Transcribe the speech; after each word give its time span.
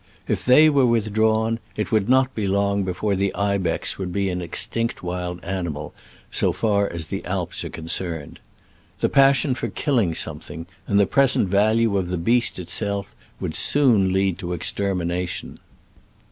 If 0.27 0.43
they 0.43 0.67
were 0.67 0.87
withdrawn, 0.87 1.59
it 1.75 1.91
would 1.91 2.09
not 2.09 2.33
be 2.33 2.47
long 2.47 2.81
before 2.83 3.13
the 3.15 3.31
ibex 3.35 3.99
would 3.99 4.11
be 4.11 4.31
an 4.31 4.41
extinct 4.41 5.03
wild 5.03 5.39
animal, 5.45 5.93
so 6.31 6.51
far 6.51 6.91
as 6.91 7.05
the 7.05 7.23
Alps 7.23 7.63
are 7.63 7.69
concerned. 7.69 8.39
The 8.99 9.09
passion 9.09 9.53
for 9.53 9.67
killing 9.69 10.15
something, 10.15 10.65
and 10.87 10.99
the 10.99 11.05
present 11.05 11.49
value 11.49 11.97
of 11.99 12.07
the 12.07 12.17
beast 12.17 12.57
itself, 12.57 13.13
would 13.39 13.53
soon 13.53 14.11
lead 14.11 14.39
to 14.39 14.53
its 14.53 14.61
extermination. 14.63 15.59